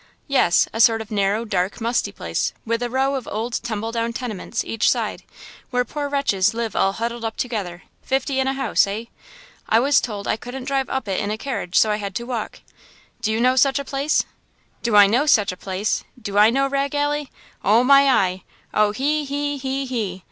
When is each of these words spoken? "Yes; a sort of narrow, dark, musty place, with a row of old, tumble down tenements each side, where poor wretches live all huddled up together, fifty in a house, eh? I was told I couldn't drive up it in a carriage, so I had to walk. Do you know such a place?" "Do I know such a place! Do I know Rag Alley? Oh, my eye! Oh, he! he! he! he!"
"Yes; 0.27 0.67
a 0.73 0.81
sort 0.81 0.99
of 0.99 1.11
narrow, 1.11 1.45
dark, 1.45 1.79
musty 1.79 2.11
place, 2.11 2.53
with 2.65 2.81
a 2.81 2.89
row 2.89 3.13
of 3.13 3.27
old, 3.27 3.61
tumble 3.61 3.91
down 3.91 4.13
tenements 4.13 4.65
each 4.65 4.89
side, 4.89 5.21
where 5.69 5.85
poor 5.85 6.09
wretches 6.09 6.55
live 6.55 6.75
all 6.75 6.93
huddled 6.93 7.23
up 7.23 7.37
together, 7.37 7.83
fifty 8.01 8.39
in 8.39 8.47
a 8.47 8.53
house, 8.55 8.87
eh? 8.87 9.03
I 9.69 9.79
was 9.79 10.01
told 10.01 10.27
I 10.27 10.37
couldn't 10.37 10.63
drive 10.63 10.89
up 10.89 11.07
it 11.07 11.19
in 11.19 11.29
a 11.29 11.37
carriage, 11.37 11.77
so 11.77 11.91
I 11.91 11.97
had 11.97 12.15
to 12.15 12.23
walk. 12.23 12.61
Do 13.21 13.31
you 13.31 13.39
know 13.39 13.55
such 13.55 13.77
a 13.77 13.85
place?" 13.85 14.25
"Do 14.81 14.95
I 14.95 15.05
know 15.05 15.27
such 15.27 15.51
a 15.51 15.55
place! 15.55 16.03
Do 16.19 16.35
I 16.39 16.49
know 16.49 16.65
Rag 16.65 16.95
Alley? 16.95 17.29
Oh, 17.63 17.83
my 17.83 18.09
eye! 18.09 18.41
Oh, 18.73 18.93
he! 18.93 19.23
he! 19.23 19.59
he! 19.59 19.85
he!" 19.85 20.19